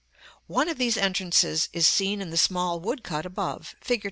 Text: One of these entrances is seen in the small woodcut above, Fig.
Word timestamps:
One 0.47 0.67
of 0.67 0.79
these 0.79 0.97
entrances 0.97 1.69
is 1.73 1.85
seen 1.85 2.23
in 2.23 2.31
the 2.31 2.35
small 2.35 2.79
woodcut 2.79 3.23
above, 3.23 3.75
Fig. 3.81 3.99